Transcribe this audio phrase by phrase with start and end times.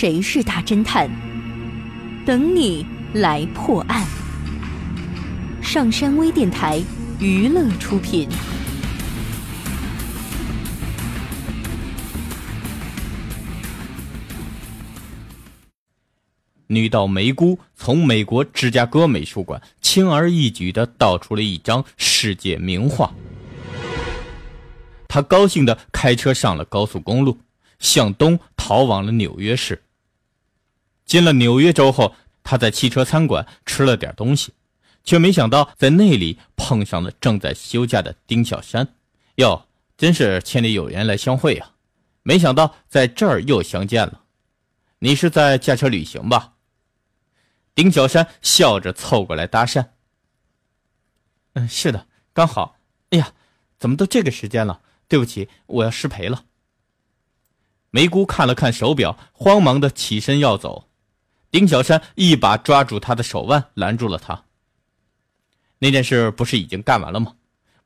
[0.00, 1.10] 谁是大侦探？
[2.24, 4.06] 等你来破案。
[5.60, 6.80] 上山微电台
[7.18, 8.28] 娱乐出品。
[16.68, 23.12] 女盗梅姑从美国芝加哥美术馆轻而易举地盗出了一张世界名画。
[25.08, 27.36] 她高兴地开车上了高速公路，
[27.80, 29.82] 向东逃往了纽约市。
[31.08, 34.52] 进了纽约州后，他在汽车餐馆吃了点东西，
[35.02, 38.94] 却没想到在那里碰上了正在休假的丁小山。
[39.36, 39.66] 哟，
[39.96, 41.70] 真是千里有缘来相会呀！
[42.22, 44.24] 没想到在这儿又相见了。
[44.98, 46.56] 你是在驾车旅行吧？
[47.74, 49.86] 丁小山笑着凑过来搭讪。
[51.54, 52.76] 嗯，是的，刚好。
[53.10, 53.32] 哎呀，
[53.78, 54.82] 怎么都这个时间了？
[55.08, 56.44] 对不起，我要失陪了。
[57.90, 60.87] 梅姑看了看手表，慌忙的起身要走。
[61.50, 64.44] 丁小山一把抓住他的手腕，拦住了他。
[65.78, 67.36] 那件事不是已经干完了吗？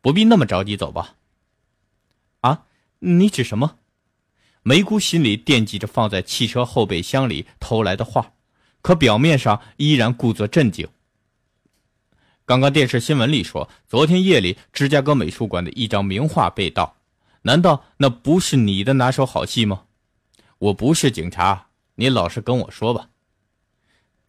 [0.01, 1.15] 不必那么着急走吧？
[2.41, 2.65] 啊，
[2.99, 3.79] 你指什么？
[4.63, 8.33] 梅姑心里惦记着放在汽车后备箱里偷来的画。
[8.81, 10.89] 可表面上依然故作镇静。
[12.45, 16.97] 刚刚电视新闻里说，昨天夜里芝加哥美术馆的一张名画被盗，
[17.43, 19.85] 难道那不是你的拿手好戏吗？
[20.59, 23.11] 我不是警察，你老实跟我说吧。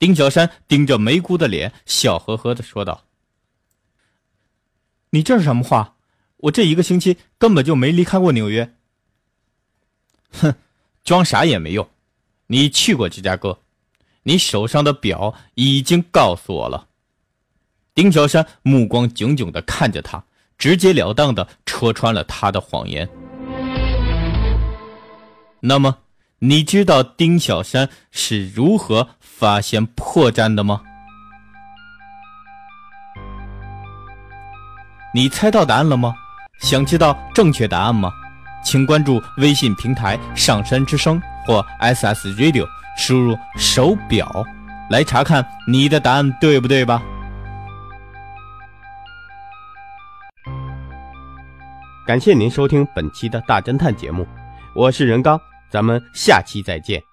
[0.03, 3.05] 丁小山盯着梅姑的脸，笑呵呵的说道
[5.11, 5.95] ：“你这是什么话？
[6.35, 8.75] 我这一个星期根本就没离开过纽约。”
[10.41, 10.55] 哼，
[11.05, 11.89] 装傻也没用，
[12.47, 13.57] 你去过芝加哥。
[14.23, 16.89] 你手上的表已经告诉我了。
[17.95, 20.21] 丁小山目光炯炯的看着他，
[20.57, 23.07] 直截了当的戳穿了他的谎言。
[25.61, 25.97] 那么，
[26.45, 30.81] 你知道丁小山是如何发现破绽的吗？
[35.13, 36.13] 你猜到答案了吗？
[36.59, 38.11] 想知道正确答案吗？
[38.61, 41.17] 请关注微信平台“上山之声”
[41.47, 42.67] 或 SS Radio。
[42.97, 44.43] 输入手表，
[44.89, 47.01] 来查看你的答案对不对吧？
[52.05, 54.27] 感谢您收听本期的大侦探节目，
[54.75, 55.39] 我是任刚，
[55.73, 57.03] 咱们下期再见。